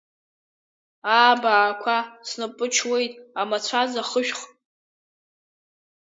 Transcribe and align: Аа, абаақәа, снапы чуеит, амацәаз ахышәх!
Аа, 1.15 1.31
абаақәа, 1.37 1.97
снапы 2.29 2.65
чуеит, 2.75 3.13
амацәаз 3.41 3.91
ахышәх! 4.01 4.41